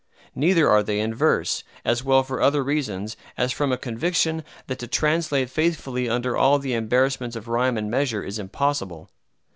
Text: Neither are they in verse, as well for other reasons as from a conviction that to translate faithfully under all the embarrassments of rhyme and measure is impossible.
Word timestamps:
Neither 0.33 0.67
are 0.67 0.81
they 0.81 0.99
in 0.99 1.13
verse, 1.13 1.63
as 1.85 2.03
well 2.03 2.23
for 2.23 2.41
other 2.41 2.63
reasons 2.63 3.15
as 3.37 3.51
from 3.51 3.71
a 3.71 3.77
conviction 3.77 4.43
that 4.65 4.79
to 4.79 4.87
translate 4.87 5.51
faithfully 5.51 6.09
under 6.09 6.35
all 6.35 6.57
the 6.57 6.73
embarrassments 6.73 7.35
of 7.35 7.47
rhyme 7.47 7.77
and 7.77 7.91
measure 7.91 8.23
is 8.23 8.39
impossible. 8.39 9.11